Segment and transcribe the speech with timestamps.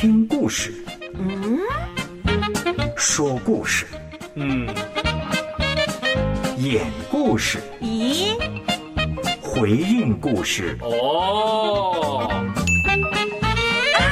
[0.00, 0.72] 听故事，
[1.18, 1.58] 嗯，
[2.96, 3.84] 说故事，
[4.36, 4.64] 嗯，
[6.56, 8.28] 演故事，咦，
[9.42, 10.78] 回应故事。
[10.82, 12.30] 哦，
[13.96, 14.06] 啊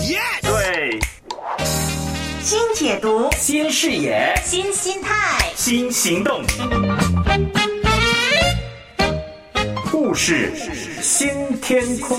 [0.00, 0.98] ，yes，对，
[2.42, 6.42] 新解读，新视野，新心态，新行动，
[9.92, 10.52] 故事。
[11.00, 12.18] 新天空。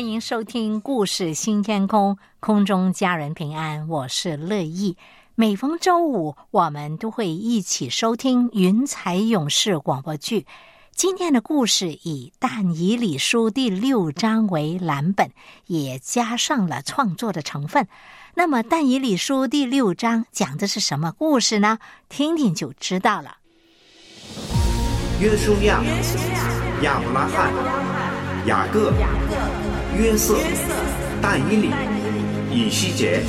[0.00, 4.96] 欢迎收听《故事新天空》，空中家人平安，我是乐意。
[5.34, 10.46] 每逢周五，我们都会一起收听《云彩勇士》广播剧。
[10.94, 15.32] 今天的故事以《但以理书》第六章为蓝本，
[15.66, 17.86] 也加上了创作的成分。
[18.32, 21.78] 那么，《但以理书》第六章讲的是什么故事呢？
[22.08, 23.36] 听听就知道了。
[25.20, 25.84] 约书亚、
[26.80, 27.52] 亚伯拉罕、
[28.46, 28.94] 雅各、
[29.98, 30.38] 约瑟、
[31.20, 31.70] 但以理、
[32.50, 33.20] 以西结，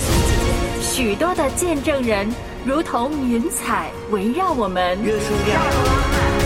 [0.81, 2.29] 许多的见证人
[2.65, 4.97] 如同云彩围绕我们。
[5.03, 5.55] 约书亚、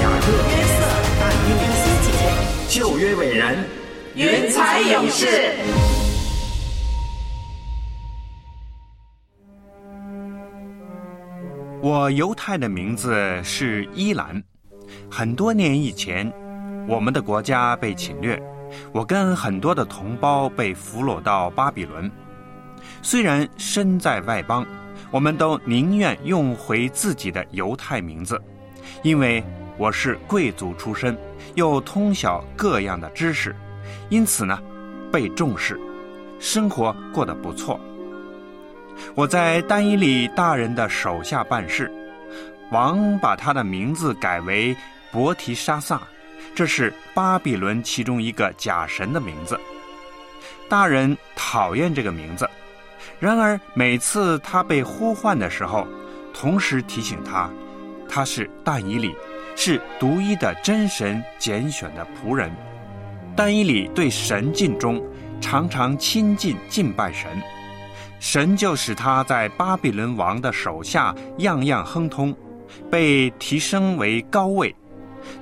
[0.02, 0.28] 雅各、
[1.20, 3.66] 但以理、以西结，旧约伟人，
[4.16, 5.52] 云彩勇士。
[11.82, 14.42] 我犹太的名字是伊兰。
[15.12, 16.32] 很多年以前，
[16.88, 18.42] 我们的国家被侵略，
[18.92, 22.10] 我跟很多的同胞被俘虏到巴比伦。
[23.02, 24.66] 虽然身在外邦，
[25.12, 28.42] 我们都宁愿用回自己的犹太名字，
[29.04, 29.44] 因为
[29.78, 31.18] 我是贵族出身，
[31.56, 33.56] 又通晓各样的知识，
[34.10, 34.60] 因此呢，
[35.12, 35.80] 被重视，
[36.40, 37.80] 生活过得不错。
[39.14, 41.92] 我在丹伊里大人的手下办事。
[42.72, 44.76] 王把他的名字改为
[45.12, 46.02] 伯提沙撒，
[46.56, 49.60] 这是巴比伦其中一个假神的名字。
[50.70, 52.50] 大人讨厌这个名字，
[53.20, 55.86] 然而每次他被呼唤的时候，
[56.34, 57.50] 同时提醒他，
[58.08, 59.14] 他是但以理，
[59.56, 62.50] 是独一的真神拣选的仆人。
[63.36, 65.04] 但以理对神尽忠，
[65.42, 67.30] 常常亲近敬拜神，
[68.20, 72.34] 神就使他在巴比伦王的手下样样亨通。
[72.90, 74.76] 被提升为高位，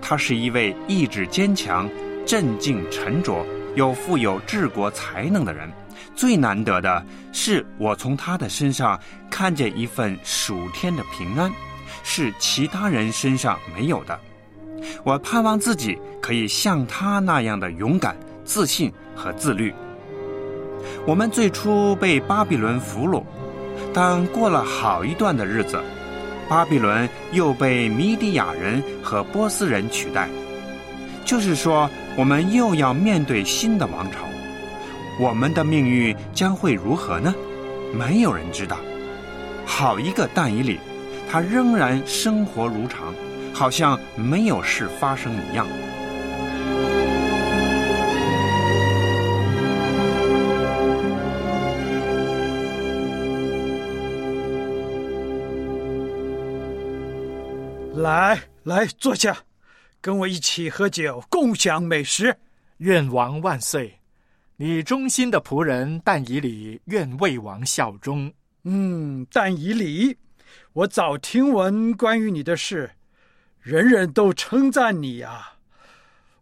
[0.02, 1.90] 他是一位意志坚强、
[2.26, 3.46] 镇静沉着、
[3.76, 5.70] 又富有治国才能的人。
[6.16, 9.00] 最难得的是，我从他的身上
[9.30, 11.52] 看见一份属天的平安，
[12.04, 14.20] 是其他人身上没有的。
[15.04, 19.74] 我盼望自己可以像他那样的勇敢、自信和自律。
[21.06, 23.24] 我们最初被巴比伦俘虏，
[23.94, 25.82] 但过了好一段的日子。
[26.50, 30.28] 巴比伦又被米底亚人和波斯人取代，
[31.26, 34.20] 就是说，我们又要面对新的王朝。
[35.20, 37.34] 我们的命运将会如何呢？
[37.94, 38.78] 没有人知道。
[39.66, 40.80] 好一个但以里，
[41.32, 43.14] 他仍然生活如常，
[43.54, 45.66] 好像没有事发生一样。
[58.04, 59.38] 来来，坐下，
[60.02, 62.36] 跟我一起喝酒，共享美食。
[62.80, 63.98] 愿王万岁！
[64.58, 68.30] 你忠心的仆人但以礼愿为王效忠。
[68.64, 70.18] 嗯，但以礼，
[70.74, 72.92] 我早听闻关于你的事，
[73.62, 75.54] 人人都称赞你呀。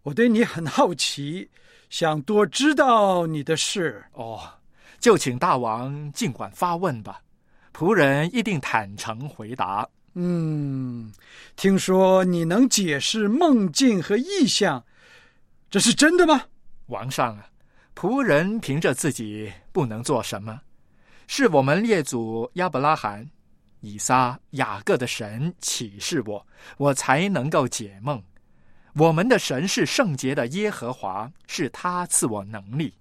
[0.02, 1.48] 我对你很好奇，
[1.92, 4.04] 想多知道你的事。
[4.14, 4.42] 哦，
[5.00, 7.22] 就请大王尽管发问吧，
[7.72, 9.88] 仆人一定坦诚回答。
[10.14, 11.12] 嗯，
[11.56, 14.84] 听说你能解释梦境和意象，
[15.70, 16.44] 这是真的吗？
[16.88, 17.48] 王上啊，
[17.96, 20.60] 仆人凭着自己不能做什么，
[21.28, 23.30] 是我们列祖亚伯拉罕、
[23.80, 26.46] 以撒、雅各的神启示我，
[26.76, 28.22] 我才能够解梦。
[28.96, 32.94] 我们的神是圣洁的耶和华，是他赐我能力。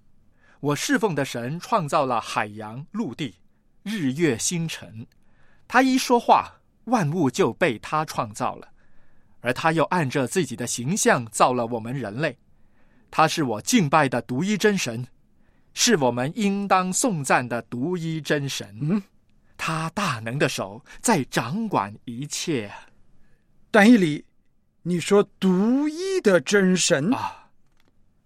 [0.61, 3.35] 我侍奉的神创造了海洋、陆地、
[3.83, 5.05] 日月星辰，
[5.67, 6.60] 他一说话。
[6.85, 8.67] 万物就被他创造了，
[9.41, 12.37] 而他又按着自己的形象造了我们人类。
[13.09, 15.05] 他是我敬拜的独一真神，
[15.73, 18.77] 是我们应当颂赞的独一真神。
[18.81, 19.03] 嗯，
[19.57, 22.71] 他大能的手在掌管一切。
[23.69, 24.25] 但以理，
[24.83, 27.49] 你说独一的真神啊？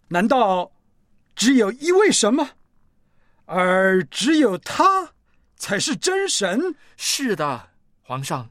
[0.08, 0.72] 难道
[1.36, 2.52] 只有一位神吗？
[3.46, 5.14] 而只有他
[5.56, 6.76] 才是真神。
[6.96, 7.70] 是的，
[8.08, 8.48] 皇上，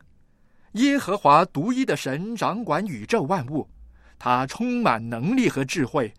[0.73, 3.69] 耶和华独一的神掌管宇宙万物，
[4.19, 6.12] 他充满能力和智慧，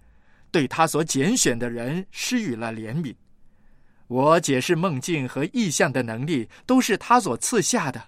[0.51, 3.13] 对他所拣选的人施予了怜悯。
[4.07, 8.01] 我解释梦境和意象的能力都是他所赐下的，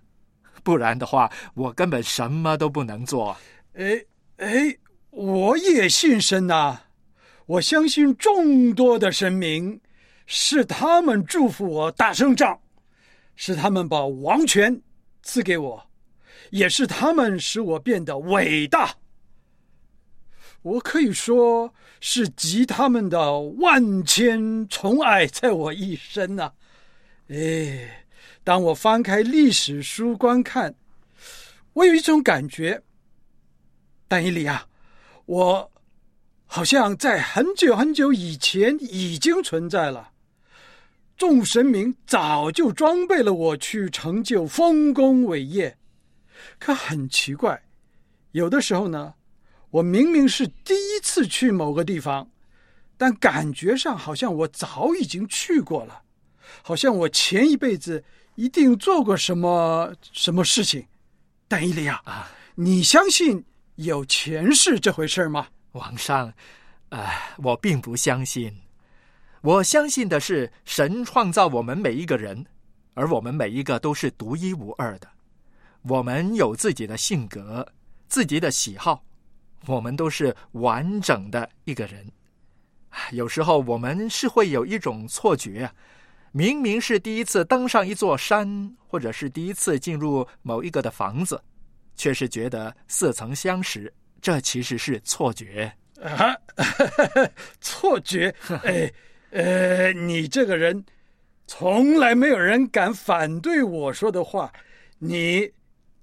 [0.63, 3.35] 不然的话，我根本什么都不能做。
[3.73, 4.01] 哎
[4.37, 4.77] 哎，
[5.09, 6.79] 我也信神呐，
[7.47, 9.81] 我相信众多的神明，
[10.25, 12.57] 是他们祝福我打胜仗，
[13.35, 14.81] 是他们把王权
[15.27, 15.89] 赐给我，
[16.51, 18.95] 也是他们使我变得伟大。
[20.61, 26.53] 我可以说是集他们的万千宠爱在我一身呐、
[27.27, 28.05] 哎，
[28.45, 30.73] 当我翻开历史书观看，
[31.73, 32.81] 我有一种感觉，
[34.07, 34.65] 但以理啊，
[35.25, 35.71] 我
[36.45, 40.11] 好像在很久很久以前已经存在了。
[41.17, 45.77] 众神明早就装备了我去成就丰功伟业，
[46.59, 47.61] 可很奇怪，
[48.31, 49.13] 有的时候呢。
[49.69, 52.31] 我明明是第一次去某个地方，
[52.95, 56.03] 但感觉上好像我早已经去过了，
[56.63, 58.01] 好像我前一辈子
[58.35, 60.87] 一定做过什么什么事情。
[61.49, 63.43] 但伊利亚啊，你相信
[63.75, 65.47] 有前世这回事吗？
[65.73, 66.33] 皇上，
[66.87, 68.49] 啊、我并不相信。
[69.41, 72.45] 我相信的是神创造我们每一个人，
[72.93, 75.07] 而我们每一个都是独一无二的。
[75.83, 77.65] 我们有自己的性格，
[78.07, 79.03] 自己的喜好。
[79.65, 82.09] 我们都是完整的一个人，
[83.11, 85.69] 有时候我们是会有一种错觉，
[86.31, 91.41] 明明是第一次登上一座山，或者是第一次进入某一个的房子，
[91.95, 93.93] 却是觉得似曾相识。
[94.21, 96.35] 这其实是错觉啊！
[97.61, 98.33] 错觉？
[98.63, 98.91] 哎，
[99.31, 100.85] 呃，你这个人，
[101.45, 104.51] 从来没有人敢反对我说的话。
[104.99, 105.51] 你，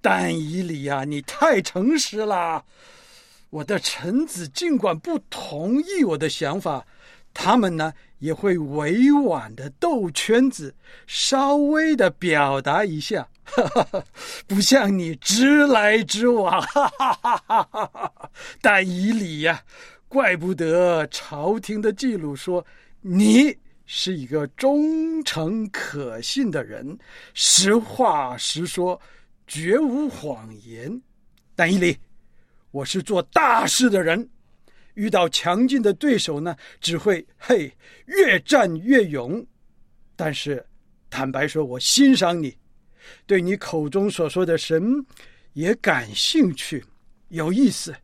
[0.00, 2.62] 但以理呀，你太诚实啦！
[3.50, 6.86] 我的臣子尽管不同意我的想法，
[7.32, 10.74] 他们呢也会委婉的兜圈子，
[11.06, 14.04] 稍微的表达一下，哈哈哈
[14.46, 16.60] 不像你直来直往。
[16.62, 18.30] 哈哈哈哈哈哈！
[18.60, 19.62] 但以理呀、
[20.08, 22.64] 怪不得朝廷的记录说
[23.06, 23.54] 你
[23.84, 26.98] 是一个忠诚可信的人，
[27.34, 28.98] 实话实说，
[29.46, 31.02] 绝无谎言。
[31.54, 31.94] 但以理。
[32.70, 34.26] 我是做大事的人，
[34.94, 37.70] 遇到强劲的对手呢，只会嘿
[38.06, 39.46] 越战越勇。
[40.16, 40.64] 但是，
[41.10, 42.56] 坦白说，我欣赏你，
[43.26, 44.82] 对你口中所说的神
[45.52, 46.82] 也感兴趣，
[47.28, 47.94] 有意思。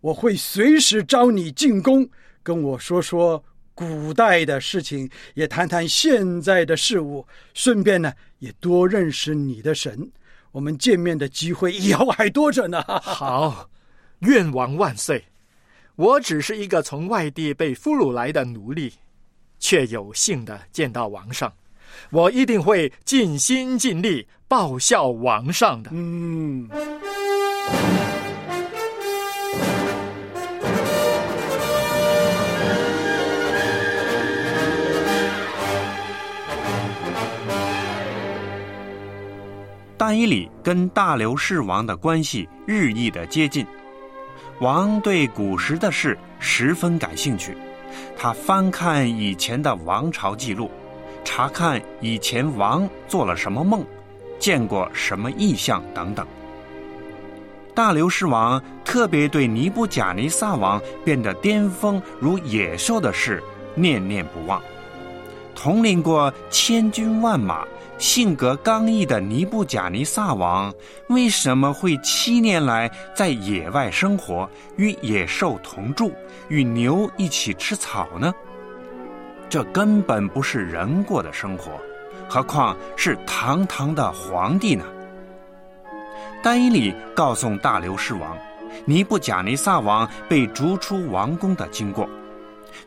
[0.00, 2.10] 我会随时招你进宫，
[2.42, 3.42] 跟我说说
[3.74, 10.10] 古代的事情，也谈谈现在的事物，顺便呢，也多认识你的神。
[10.50, 12.82] 我们见面的机会以后还多着呢。
[13.02, 13.68] 好。
[14.20, 15.24] 愿王万岁！
[15.96, 18.92] 我只是一个从外地被俘虏来的奴隶，
[19.58, 21.52] 却有幸的见到王上。
[22.10, 25.90] 我一定会尽心尽力报效王上的。
[25.92, 26.68] 嗯。
[40.02, 43.64] 大伊里跟大流士王的关系日益的接近。
[44.58, 47.56] 王对古时的事十分感兴趣，
[48.18, 50.68] 他翻看以前的王朝记录，
[51.22, 53.86] 查看以前王做了什么梦，
[54.40, 56.26] 见过什么异象等等。
[57.72, 63.40] 大流士王特别对尼布甲尼撒王变得巅峰如野兽的事
[63.76, 64.60] 念念不忘。
[65.54, 67.64] 统领过千军万马、
[68.02, 70.74] 性格刚毅的尼布甲尼撒王，
[71.08, 76.12] 为什么会七年来在野外生活，与野兽同住，
[76.48, 78.34] 与牛一起吃草呢？
[79.48, 81.80] 这根本不是人过的生活，
[82.28, 84.84] 何况是堂堂的皇帝呢？
[86.42, 88.36] 丹伊里告诉大流士王，
[88.84, 92.08] 尼布甲尼撒王被逐出王宫的经过。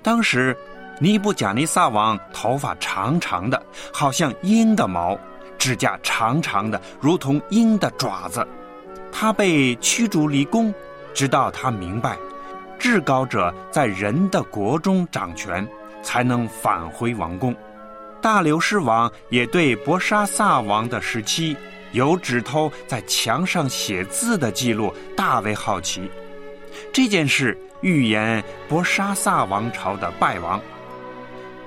[0.04, 0.54] 当时。
[1.00, 3.62] 尼布甲尼撒王头发长长的，
[3.94, 5.18] 好像鹰的毛；
[5.58, 8.48] 指甲长长的，如同鹰的爪子。
[9.12, 10.74] 他被驱逐离宫，
[11.14, 12.18] 直到他明白，
[12.80, 15.68] 至高者在人的国中掌权，
[16.02, 17.54] 才能返回王宫。
[18.22, 21.56] 大流士王也对博沙萨王的时期
[21.92, 26.10] 有指头在墙上写字的记录大为好奇。
[26.92, 30.60] 这件事预言博沙萨王朝的败亡。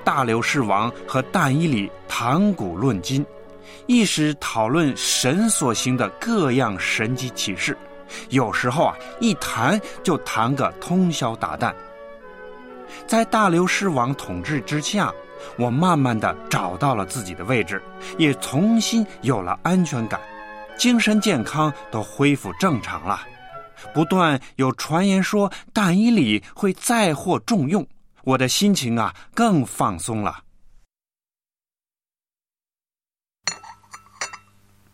[0.09, 3.23] 大流士王和但伊里谈古论今，
[3.85, 7.77] 一时讨论神所行的各样神迹启示，
[8.31, 11.75] 有时候啊，一谈就谈个通宵达旦。
[13.07, 15.13] 在大流士王统治之下，
[15.59, 17.83] 我慢慢的找到了自己的位置，
[18.17, 20.19] 也重新有了安全感，
[20.79, 23.21] 精神健康都恢复正常了。
[23.93, 27.87] 不断有传言说但以里会再获重用，
[28.29, 30.43] 我的心情啊更放松了。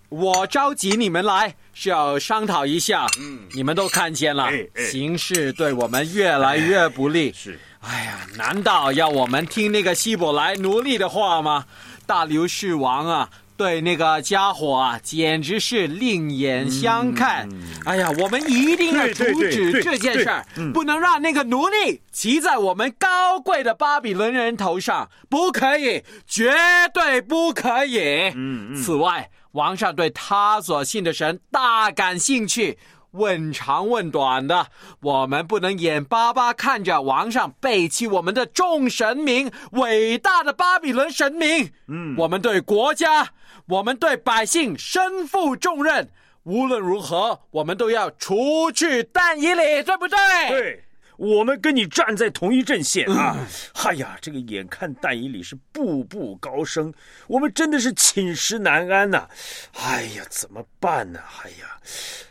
[0.09, 3.09] 我召集你们来是要商讨一下。
[3.19, 4.49] 嗯，你们都看见了，
[4.89, 7.33] 形势对我们越来越不利。
[7.33, 11.67] 是，哎呀，难道要我们听那个希伯来奴隶的话吗？
[12.07, 13.31] 大流士王啊！
[13.57, 17.49] 对那个家伙啊，简直是另眼相看。
[17.85, 26.53] 哎呀，我们一定要阻止这件事儿，不能让那个奴隶骑在我们高贵的巴比伦人头上，不可以，绝
[26.93, 28.33] 对不可以。
[28.77, 32.79] 此外，王上对他所信的神大感兴趣。
[33.13, 34.67] 问长问短的，
[35.01, 41.71] 我们不能眼巴巴看着王上背弃我们的众神明，伟大的巴比伦神明。
[41.87, 43.29] 嗯，我们对国家，
[43.67, 46.09] 我们对百姓身负重任。
[46.45, 50.19] 无论如何，我们都要除去但以理，对不对？
[50.51, 50.85] 对，
[51.17, 53.35] 我们跟你站在同一阵线啊！
[53.83, 56.93] 哎呀，这个眼看但以理是步步高升，
[57.27, 59.27] 我们真的是寝食难安呐！
[59.73, 61.19] 哎呀，怎么办呢？
[61.43, 61.81] 哎呀！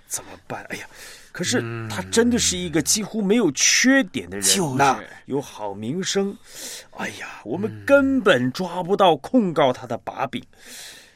[0.05, 0.63] 怎么办？
[0.69, 0.85] 哎呀，
[1.31, 1.59] 可是
[1.89, 6.37] 他真的是一个几乎没有缺点的人呐，有好名声。
[6.97, 10.39] 哎呀，我们根本抓不到控告他的把柄。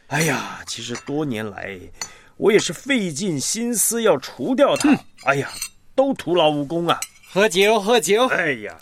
[0.08, 1.78] 哎呀，其实多年来，
[2.38, 4.90] 我也是费尽心思要除掉他。
[5.26, 5.50] 哎呀，
[5.96, 6.98] 都徒劳无功啊！
[7.30, 8.26] 喝酒，喝酒。
[8.28, 8.74] 哎呀，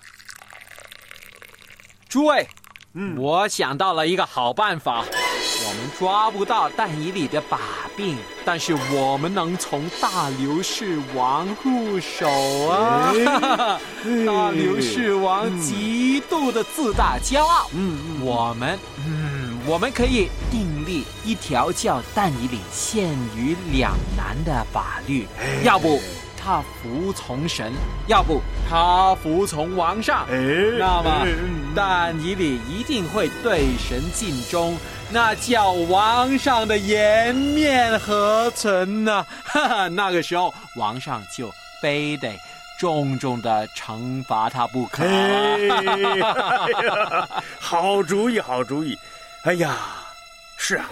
[2.08, 2.48] 诸位，
[2.94, 5.03] 嗯，我想到了一个好办法。
[5.67, 7.60] 我们抓不到但以里的把
[7.98, 8.15] 柄，
[8.46, 12.29] 但是我们能从大流士王入手
[12.67, 13.12] 啊！
[14.27, 18.77] 大流士王极度的自大骄傲，嗯，我们，
[19.08, 25.27] 嗯，我们可以订立一条叫但以理陷于两难的法律，
[25.63, 26.00] 要不
[26.38, 27.74] 他服从神，
[28.05, 30.27] 要不他服从王上，
[30.77, 31.25] 那么
[31.75, 34.77] 但以理一定会对神尽忠。
[35.10, 39.25] 那叫王上的颜面何存呢？
[39.43, 42.31] 哈哈，那个时候王上就非得
[42.79, 45.03] 重重的惩罚他不可。
[47.60, 48.95] 好主意，好主意！
[49.46, 49.78] 哎呀，
[50.58, 50.90] 是啊，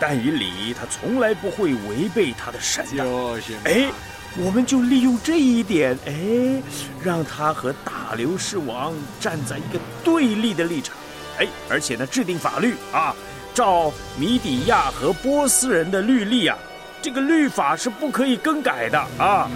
[0.00, 3.04] 但以理他从来不会违背他的神的。
[3.04, 3.90] 就是，哎，
[4.38, 6.62] 我们就利用这一点，哎，
[7.02, 10.96] 让他和大流士王站在一个对立的立场，
[11.38, 13.14] 哎，而且呢，制定法律啊。
[13.52, 16.56] 照米底亚和波斯人的律例啊，
[17.02, 19.50] 这个律法是不可以更改的啊。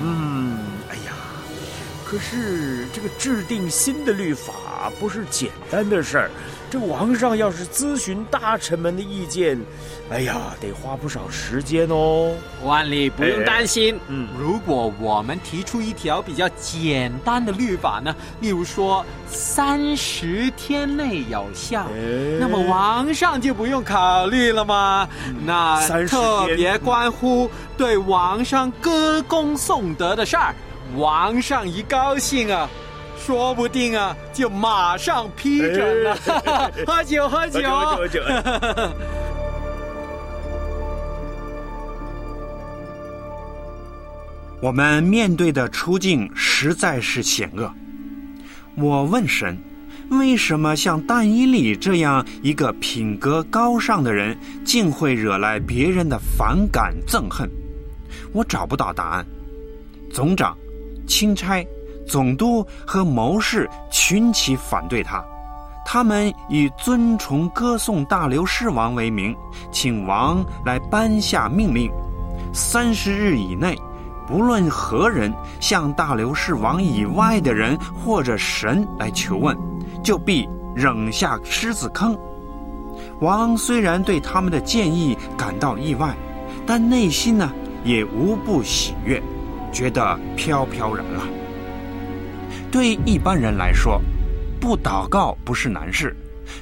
[0.00, 0.56] 嗯，
[0.88, 1.12] 哎呀，
[2.06, 6.30] 可是这个制定新的律法不是简单的事儿。
[6.70, 9.56] 这王上要是咨询大臣们的意见，
[10.10, 12.34] 哎呀，得花不少时间哦。
[12.64, 21.86] 万里不用担心，嗯，如果我们提出一条比较简单的律法呢，例如说三十天内有效，
[22.40, 25.08] 那么王上就不用考虑了吗？
[25.44, 30.54] 那特别关乎对王上歌功颂德的事儿，
[30.96, 32.68] 王上一高兴啊。
[33.24, 36.14] 说不定啊，就马上批准了。
[36.86, 38.20] 喝酒，喝酒，喝酒。
[44.60, 47.72] 我们面对的处境实在是险恶。
[48.76, 49.56] 我问神，
[50.10, 57.50] 为什么像但伊利这样一个品格高尚的人，竟会惹来别人的反感憎恨？
[58.34, 59.24] 我找不到答案。
[60.12, 60.54] 总长，
[61.06, 61.66] 钦差。
[62.06, 65.24] 总督和谋士群起反对他，
[65.84, 69.34] 他们以尊崇歌颂大流士王为名，
[69.70, 71.90] 请王来颁下命令：
[72.52, 73.76] 三十日以内，
[74.26, 79.56] 不论何人向大流士王以外的人或者神来求问，
[80.02, 82.16] 就必扔下狮子坑。
[83.20, 86.14] 王虽然对他们的建议感到意外，
[86.66, 87.52] 但内心呢
[87.84, 89.22] 也无不喜悦，
[89.72, 91.22] 觉得飘飘然了。
[92.70, 94.00] 对一般人来说，
[94.60, 96.16] 不祷告不是难事，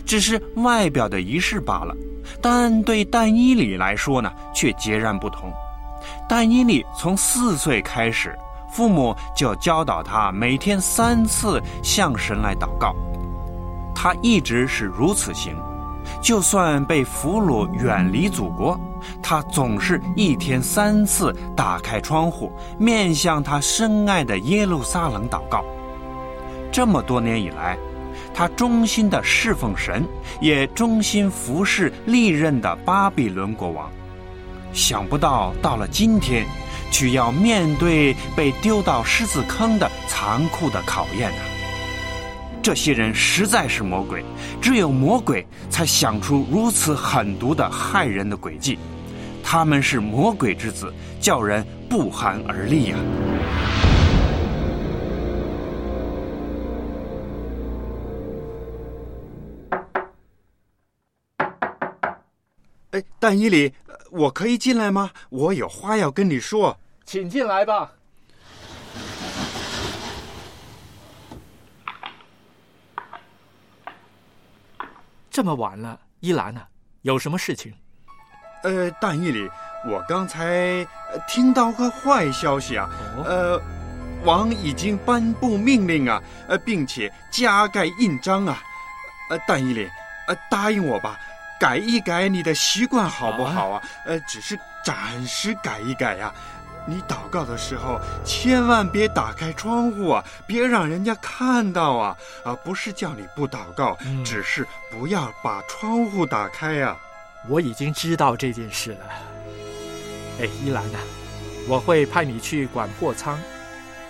[0.05, 1.95] 只是外表的仪式罢了。
[2.41, 5.53] 但对但伊里来说呢，却截然不同。
[6.29, 8.37] 但伊里从四岁开始，
[8.73, 12.95] 父母就教导他每天三次向神来祷告，
[13.95, 15.55] 他一直是如此行，
[16.21, 18.79] 就算被俘虏远离祖国，
[19.23, 25.65] 他总是一天三次打开窗户，面向他深爱的耶路撒冷祷告。
[26.73, 27.77] 这么多年以来，
[28.33, 30.03] 他忠心的侍奉神，
[30.41, 33.91] 也忠心服侍历任的巴比伦国王。
[34.73, 36.47] 想不到到了今天，
[36.91, 41.45] 却要面对被丢到狮子坑的残酷的考验啊！
[42.63, 44.25] 这些人实在是魔鬼，
[44.63, 48.79] 只有魔鬼才想出如此狠毒的害人的诡计。
[49.45, 52.97] 他们是魔鬼之子，叫人不寒而栗呀！
[63.23, 63.73] 但伊里，
[64.11, 65.13] 我可以进来吗？
[65.31, 66.77] 我有话要跟你说。
[67.05, 67.93] 请进来吧。
[75.31, 76.61] 这么晚了，伊兰呢？
[77.03, 77.73] 有什么事情？
[78.65, 79.49] 呃，但伊里，
[79.87, 80.85] 我刚才
[81.29, 82.91] 听到个坏消息啊。
[83.25, 83.63] 呃，
[84.25, 88.61] 王已经颁布命令啊，呃，并且加盖印章啊。
[89.31, 89.89] 呃，但伊里，
[90.27, 91.17] 呃，答应我吧。
[91.63, 93.83] 改一改你的习惯好不好啊？
[94.05, 96.35] 呃，只是暂时改一改呀。
[96.85, 102.17] 你祷告的时候千万别打开窗户啊，别让人家看到啊！
[102.43, 106.97] 啊，不是叫你不祷告，只是不要把窗户打开呀。
[107.49, 109.07] 我已经知道这件事了。
[110.41, 110.99] 哎，依兰啊，
[111.69, 113.39] 我会派你去管货仓。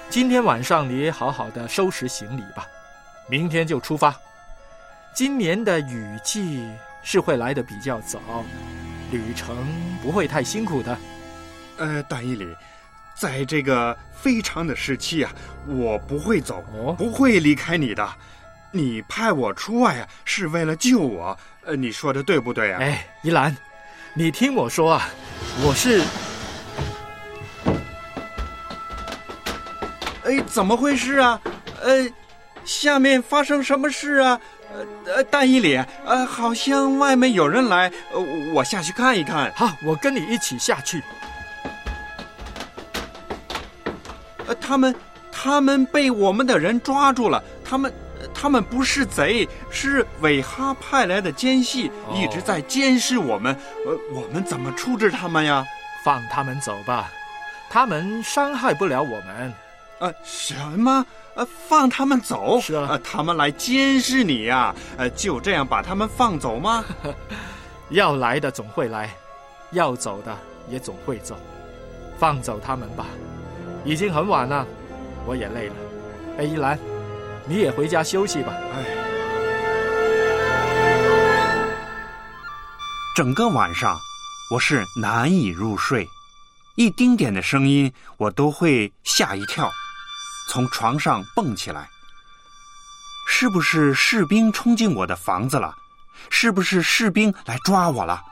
[0.08, 2.66] 今天晚上你好好的收拾行李吧，
[3.28, 4.16] 明天就出发。
[5.12, 6.66] 今年的雨季。
[7.02, 8.20] 是会来的比较早，
[9.10, 9.56] 旅程
[10.02, 10.96] 不会太辛苦的。
[11.78, 12.46] 呃，大义里，
[13.14, 15.32] 在这个非常的时期啊，
[15.66, 16.62] 我不会走，
[16.96, 18.08] 不会离开你的。
[18.70, 21.36] 你派我出外啊，是为了救我。
[21.64, 22.80] 呃，你说的对不对啊？
[22.80, 23.56] 哎，依兰，
[24.14, 25.08] 你听我说啊，
[25.64, 26.02] 我是……
[30.24, 31.40] 哎，怎么回事啊？
[31.82, 32.08] 呃，
[32.64, 34.40] 下面发生什么事啊？
[34.72, 38.20] 呃呃，大伊里，呃，好像外面有人来，呃，
[38.54, 39.52] 我下去看一看。
[39.54, 41.02] 好，我跟你一起下去。
[44.46, 44.94] 呃，他们，
[45.30, 47.42] 他们被我们的人抓住了。
[47.64, 47.92] 他们，
[48.34, 53.54] 他们不是贼，是韦哈派来的奸细，一直在监视我们。
[53.86, 55.64] 呃，我们怎么处置他们呀？
[56.04, 57.08] 放他们走吧，
[57.70, 59.54] 他们伤害不了我们。
[60.00, 61.06] 呃，什么？
[61.34, 62.60] 呃，放他们走？
[62.60, 64.74] 是啊，他们来监视你呀。
[64.96, 66.84] 呃，就这样把他们放走吗？
[67.90, 69.14] 要来的总会来，
[69.70, 70.36] 要走的
[70.68, 71.38] 也总会走。
[72.18, 73.06] 放走他们吧，
[73.84, 74.66] 已经很晚了，
[75.26, 75.74] 我也累了。
[76.38, 76.78] 哎，依兰，
[77.46, 78.52] 你也回家休息吧。
[78.74, 78.84] 哎，
[83.16, 83.98] 整个晚上
[84.50, 86.06] 我是难以入睡，
[86.76, 89.70] 一丁点的声音我都会吓一跳。
[90.48, 91.88] 从床上蹦起来，
[93.28, 95.74] 是不是士兵冲进我的房子了？
[96.30, 98.22] 是不是士兵来抓我了？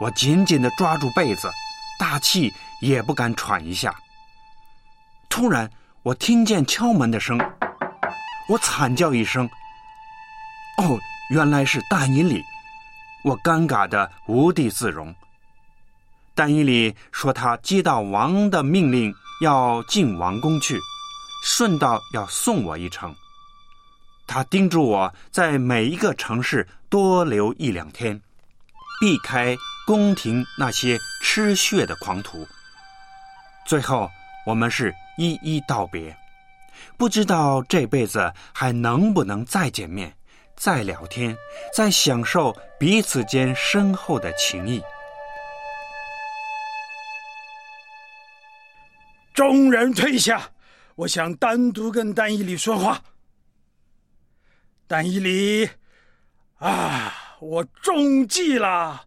[0.00, 1.50] 我紧紧的抓住被子，
[1.98, 3.94] 大气也不敢喘一下。
[5.28, 5.70] 突然，
[6.02, 7.38] 我听见敲门的声，
[8.48, 9.48] 我惨叫一声
[10.78, 10.98] ：“哦，
[11.30, 12.42] 原来是但以里！”
[13.24, 15.14] 我尴尬的无地自容。
[16.34, 20.78] 但以里说他接到王的命令，要进王宫去。
[21.44, 23.12] 顺道要送我一程，
[24.28, 28.18] 他叮嘱我在每一个城市多留一两天，
[29.00, 32.46] 避开宫廷那些吃血的狂徒。
[33.66, 34.08] 最后，
[34.46, 36.16] 我们是一一道别，
[36.96, 40.14] 不知道这辈子还能不能再见面、
[40.54, 41.36] 再聊天、
[41.74, 44.80] 再享受彼此间深厚的情谊。
[49.34, 50.51] 众人退下。
[50.96, 53.02] 我想单独跟丹伊里说话。
[54.86, 55.68] 丹伊里，
[56.56, 59.06] 啊，我中计了，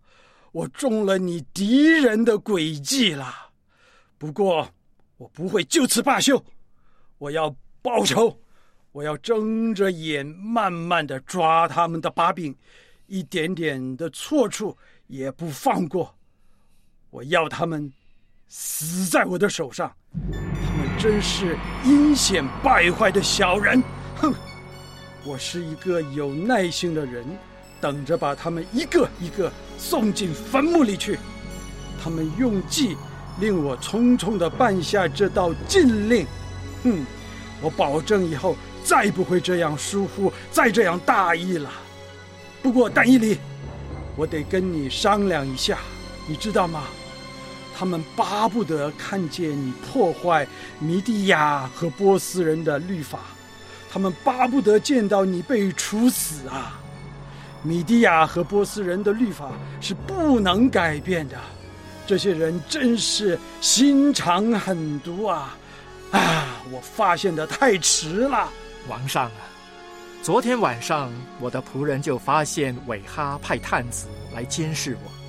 [0.52, 3.52] 我中了你敌人的诡计了。
[4.18, 4.68] 不过，
[5.18, 6.44] 我不会就此罢休，
[7.20, 8.40] 我要报仇，
[8.92, 12.56] 我要睁着眼慢慢的抓他们的把柄，
[13.06, 16.18] 一点点的错处也不放过。
[17.12, 17.94] 我要他们
[18.48, 19.96] 死在我的手上。
[20.98, 23.84] 真是阴险败坏的小人！
[24.16, 24.34] 哼，
[25.24, 27.26] 我是一个有耐心的人，
[27.82, 31.20] 等着把他们一个一个送进坟墓里去。
[32.04, 32.96] 他们用计
[33.40, 36.26] 令我匆匆的办下这道禁令。
[36.84, 37.06] 哼，
[37.62, 41.70] 我保证以后再不会这样疏忽，再这样大意了。
[42.64, 43.38] 不过，但伊里，
[44.16, 45.78] 我得跟你商量一下，
[46.28, 46.84] 你知道吗？
[47.78, 50.48] 他们巴不得看见你破坏
[50.80, 53.20] 米底亚和波斯人的律法，
[53.92, 56.80] 他们巴不得见到你被处死啊！
[57.64, 61.36] 米底亚和波斯人的律法是不能改变的，
[62.08, 65.58] 这些人真是心肠狠毒啊！
[66.12, 68.48] 啊，我发现的太迟了，
[68.88, 69.42] 王上啊！
[70.22, 75.25] 昨天晚上我的仆人就发现韦哈派探子来监视我。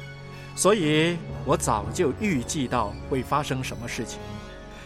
[0.56, 4.18] 所以我早就预计到会发生什么事情，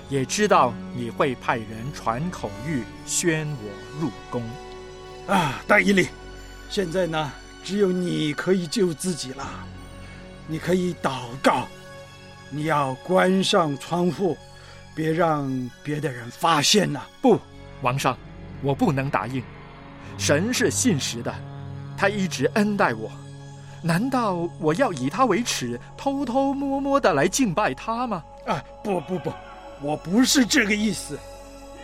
[0.09, 4.42] 也知道你会派人传口谕宣我入宫。
[5.28, 6.09] 啊，大伊利，
[6.68, 9.48] 现在呢，只有你可以救自己了。
[10.48, 11.68] 你可以祷告，
[12.50, 14.37] 你要关上窗户，
[14.92, 17.02] 别让别的人发现呐。
[17.22, 17.38] 不，
[17.80, 18.18] 王上，
[18.61, 19.40] 我不能答应。
[20.18, 21.33] 神是信实的，
[21.96, 23.09] 他一直恩待我。
[23.82, 28.22] 难道我要以他为耻，偷偷摸摸的来敬拜他吗？
[28.46, 29.32] 啊，不不不，
[29.80, 31.18] 我不是这个意思。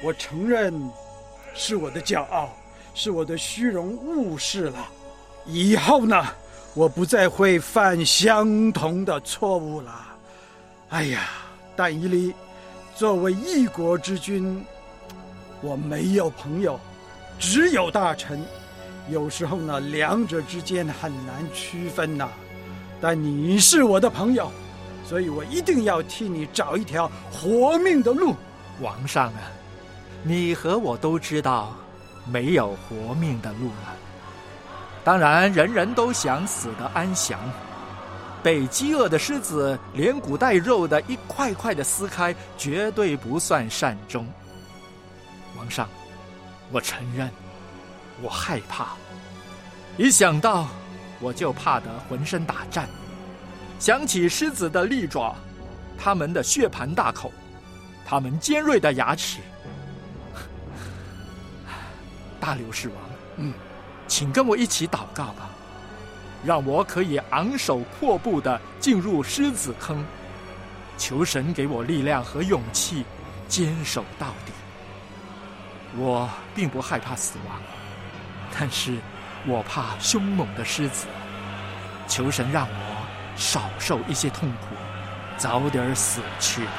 [0.02, 0.74] 我承认，
[1.54, 2.50] 是我的骄傲，
[2.94, 4.88] 是我的虚荣误事了。
[5.46, 6.26] 以后呢，
[6.74, 10.06] 我不再会犯相同的错误了。
[10.90, 11.30] 哎呀，
[11.74, 12.34] 但伊犁，
[12.94, 14.62] 作为一国之君，
[15.62, 16.78] 我没有朋友，
[17.38, 18.38] 只有大臣。
[19.08, 22.28] 有时候呢，两者之间很难区分呐。
[23.00, 24.50] 但你是我的朋友，
[25.04, 28.34] 所以我一定要替你找一条活命的路。
[28.80, 29.40] 王上啊，
[30.22, 31.74] 你和我都知道，
[32.24, 33.94] 没有活命的路了。
[35.04, 37.38] 当然，人人都想死得安详。
[38.42, 44.26] 被饥饿的狮子连骨带肉的一块块的撕开，绝对不算善终。
[45.56, 45.88] 王上，
[46.70, 47.30] 我承认。
[48.22, 48.88] 我害怕，
[49.96, 50.68] 一想到
[51.20, 52.88] 我就怕得浑身打颤。
[53.78, 55.36] 想起狮子的利爪，
[55.98, 57.30] 它们的血盘大口，
[58.06, 59.40] 它们尖锐的牙齿。
[62.40, 62.96] 大刘氏王，
[63.36, 63.52] 嗯，
[64.08, 65.50] 请跟我一起祷告吧，
[66.42, 70.02] 让我可以昂首阔步的进入狮子坑，
[70.96, 73.04] 求神给我力量和勇气，
[73.46, 74.52] 坚守到底。
[75.98, 77.60] 我并不害怕死亡。
[78.58, 78.94] 但是，
[79.46, 81.06] 我怕凶猛的狮子。
[82.08, 84.74] 求神让我少受一些痛苦，
[85.36, 86.70] 早点死去吧。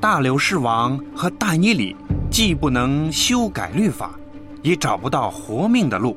[0.00, 1.94] 大流士王和大尼里
[2.30, 4.10] 既不能修改律法。
[4.62, 6.16] 也找不到活命的路。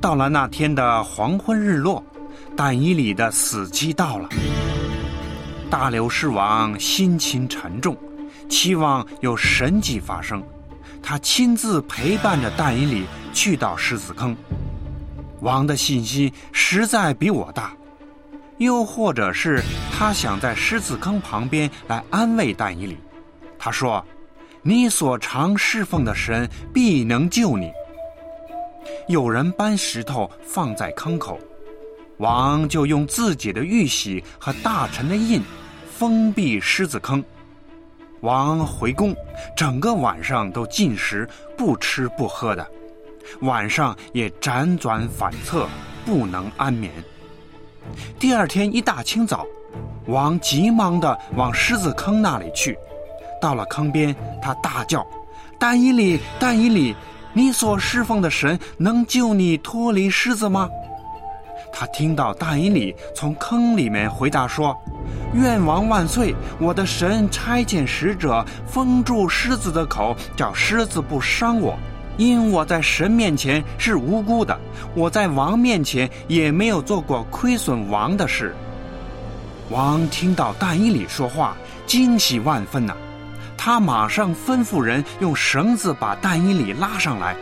[0.00, 2.02] 到了那天的黄昏日落，
[2.56, 4.28] 但伊里的死期到了。
[5.68, 7.96] 大流士王心情沉重，
[8.48, 10.42] 期望有神迹发生。
[11.02, 14.36] 他亲自陪伴着但伊里去到狮子坑。
[15.40, 17.72] 王的信心实在比我大，
[18.58, 22.96] 又或者是他想在狮子坑旁边来安慰但伊里。
[23.58, 24.04] 他说。
[24.62, 27.70] 你所常侍奉的神必能救你。
[29.08, 31.38] 有人搬石头放在坑口，
[32.18, 35.42] 王就用自己的玉玺和大臣的印
[35.90, 37.24] 封闭狮子坑。
[38.20, 39.16] 王回宫，
[39.56, 42.66] 整个晚上都进食，不吃不喝的，
[43.40, 45.66] 晚上也辗转反侧，
[46.04, 46.92] 不能安眠。
[48.18, 49.46] 第二天一大清早，
[50.06, 52.76] 王急忙的往狮子坑那里去。
[53.40, 55.06] 到了坑边，他大叫
[55.58, 56.94] ：“但以里，但以里，
[57.32, 60.68] 你所侍奉的神能救你脱离狮子吗？”
[61.72, 64.76] 他听到但以里从坑里面回答说
[65.32, 66.34] ：“愿王万岁！
[66.58, 71.78] 我的神差遣使者封住狮子的口，叫狮子不伤我，
[72.16, 74.58] 因我在神面前是无辜的，
[74.94, 78.54] 我在王面前也没有做过亏损王的事。”
[79.70, 82.96] 王听到但以里说话，惊喜万分呐。
[83.62, 87.36] 他马上吩咐人用绳子把但伊里拉上来，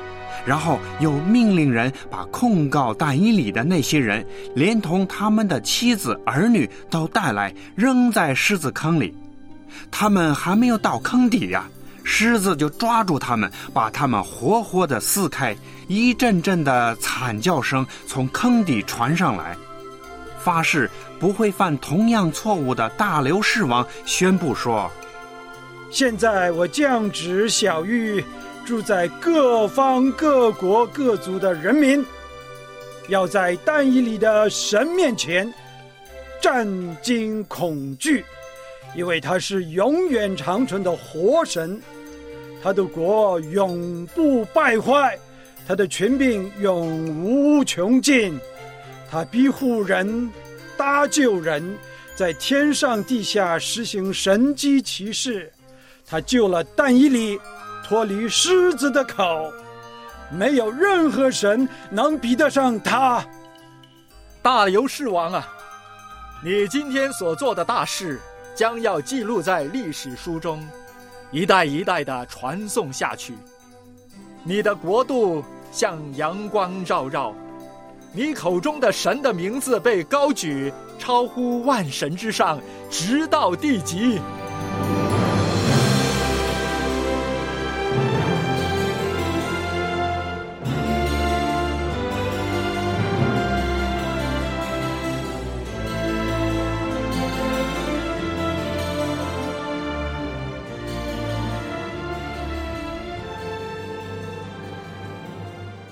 [0.44, 9.16] 然后又命令人把控告但伊里的那些人，连同他们的妻子儿女都带来，扔在狮子坑里。
[9.92, 11.68] 他们还没有到坑底呀，
[12.02, 15.56] 狮子就抓住他们，把他们活活的撕开。
[15.86, 19.56] 一阵阵的惨叫声从坑底传上来。
[20.40, 24.90] 发誓不会犯同样错误的大流士王宣布说。
[25.90, 28.22] 现在我降旨小谕
[28.66, 32.04] 住在各方各国各族的人民，
[33.08, 35.52] 要在但以里的神面前
[36.42, 36.68] 战
[37.02, 38.22] 惊恐惧，
[38.94, 41.80] 因为他是永远长存的活神，
[42.62, 45.18] 他的国永不败坏，
[45.66, 48.38] 他的权柄永无穷尽，
[49.10, 50.30] 他庇护人，
[50.76, 51.76] 搭救人，
[52.14, 55.50] 在天上地下实行神机骑士，
[56.08, 57.38] 他救了但以里
[57.84, 59.52] 脱离狮子的口。
[60.30, 63.24] 没有任何神能比得上他，
[64.42, 65.48] 大流士王啊！
[66.44, 68.20] 你今天所做的大事，
[68.54, 70.62] 将要记录在历史书中，
[71.30, 73.34] 一代一代的传颂下去。
[74.44, 75.42] 你的国度
[75.72, 77.34] 像阳光照耀，
[78.12, 84.20] 你口中的神的名字被高举，超乎万神之上，直到地极。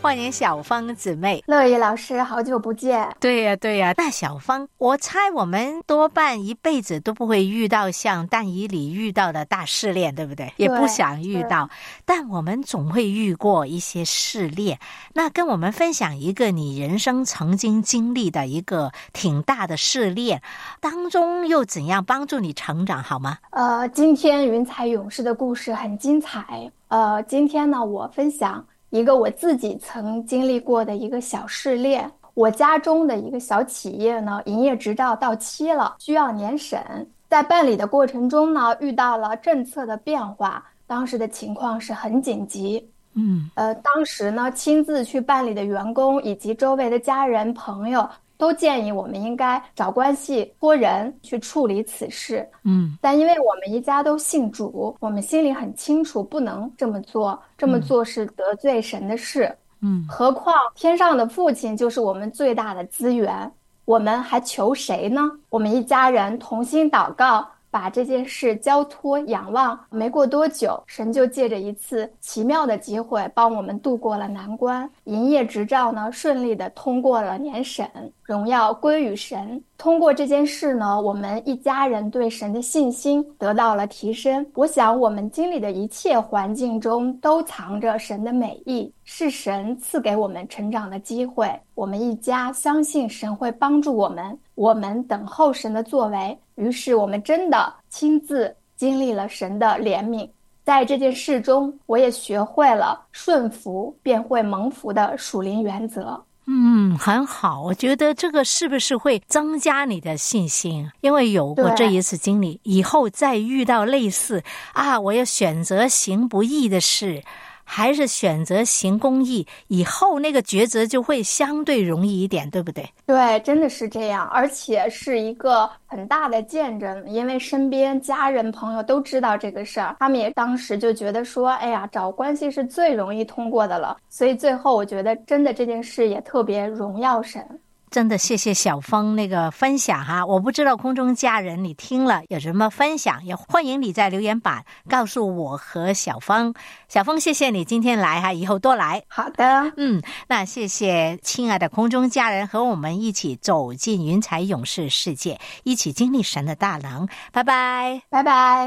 [0.07, 3.12] 欢迎小芳姊妹，乐怡老师，好久不见。
[3.19, 3.92] 对呀，对呀。
[3.97, 10.53] 那小芳，我猜我们多半一辈子都不会遇到像但以里遇到的大试炼，对不对？
[10.59, 11.69] 也不想遇到，
[12.05, 14.79] 但我们总会遇过一些试炼。
[15.12, 20.40] 那跟我们分享一个你人生曾经经历的一个挺大的试炼，
[20.81, 23.38] 当中又怎样帮助你成长，好吗？
[23.51, 26.71] 呃，今天云彩勇士的故事很精彩。
[26.87, 28.64] 呃，今天呢，我分享。
[28.90, 36.81] 一个我自己曾经历过的一个小试炼，我家中的一个小企业呢，营业执照到期了，需要年审。
[37.29, 42.88] 在办理的过程中呢，遇到了政策的变化，当时的情况是很紧急。
[43.14, 48.09] 嗯，呃，当时呢，亲自去办理的员工以及周围的家人朋友。
[48.37, 52.49] 都建议我们应该找关系托人去处理此事。
[52.64, 59.57] 嗯，但因为我们一家都信主，我们心里很清楚不能这么做，这么做是得罪神的事。
[59.81, 63.51] 嗯，何况天上的父亲就是我们最大的资源，
[63.85, 65.20] 我们还求谁呢？
[65.51, 67.46] 我们一家人同心祷告。
[67.77, 74.91] 把这件事交托仰望，没过多久，神就借着一次奇妙的机会，帮我们度过了难关。
[75.05, 77.87] 营业执照呢，顺利的通过了年审，
[78.23, 79.62] 荣耀归于神。
[79.77, 84.45] 通过这件事呢，我们一家人对神的信心得到了提升。
[84.55, 91.47] 我想，我们经历的一切环境中都藏着神的美意，是神赐给我们成长的机会。
[91.75, 96.37] 我们一家相信神会帮助我们，我们等候神的作为。
[96.57, 100.29] 于是，我们真的亲自经历了神的怜悯。
[100.64, 106.21] 在这件事中，我也学会了顺服便会蒙福的属灵原则。
[106.49, 107.62] 嗯，很好。
[107.62, 110.90] 我觉得这个是不是会增加你的信心？
[111.01, 114.42] 因为有过这一次经历，以后再遇到类似
[114.73, 117.23] 啊，我要选择行不义的事。
[117.68, 122.88] 还是选择行公益，以后那个抉择就会相对容易一点，对不对？
[123.05, 137.44] 对，真的是这样，而且是一个很大的见证，因为身边家人朋友都知道这个事儿，他们也当时就觉得说，哎呀，找关系是最容易通过的了，所以最后我觉得真的这件事也特别荣耀神。
[137.90, 146.53] 真的谢谢小峰那个分享哈，我不知道空中家人你听了有什么分享，也欢迎你在留言板告诉我和小峰。
[146.88, 149.05] 小峰，谢谢你今天来哈，以后多来。
[149.09, 157.09] 好的，嗯，那谢谢亲爱的空中家人和我们一起走进云彩勇士世界，一起经历神的大能。
[157.33, 158.66] 拜拜，拜拜。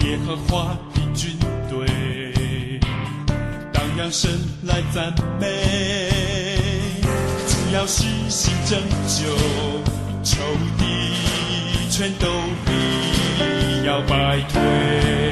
[0.00, 1.38] 耶和华的军
[1.70, 2.80] 队，
[3.72, 4.30] 当扬声
[4.64, 6.43] 来赞美。
[7.74, 9.26] 要实行拯救，
[10.22, 10.38] 仇
[10.78, 10.84] 敌
[11.90, 12.28] 全都
[12.64, 15.23] 必要败退。